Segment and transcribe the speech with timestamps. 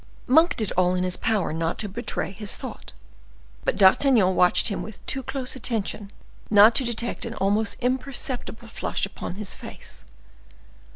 [0.25, 2.91] Monk did all in his power not to betray his thought,
[3.63, 6.11] but D'Artagnan watched him with too close attention
[6.49, 10.03] not to detect an almost imperceptible flush upon his face.